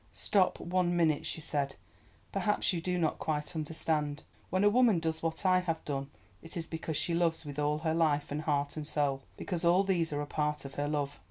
"Stop, 0.11 0.59
one 0.59 0.97
minute," 0.97 1.27
she 1.27 1.39
said, 1.41 1.75
"perhaps 2.31 2.73
you 2.73 2.81
do 2.81 2.97
not 2.97 3.19
quite 3.19 3.55
understand. 3.55 4.23
When 4.49 4.63
a 4.63 4.69
woman 4.71 4.97
does 4.97 5.21
what 5.21 5.45
I 5.45 5.59
have 5.59 5.85
done, 5.85 6.09
it 6.41 6.57
is 6.57 6.65
because 6.65 6.97
she 6.97 7.13
loves 7.13 7.45
with 7.45 7.59
all 7.59 7.77
her 7.77 7.93
life 7.93 8.31
and 8.31 8.41
heart 8.41 8.75
and 8.75 8.87
soul, 8.87 9.21
because 9.37 9.63
all 9.63 9.83
these 9.83 10.11
are 10.11 10.21
a 10.23 10.25
part 10.25 10.65
of 10.65 10.73
her 10.73 10.87
love. 10.87 11.19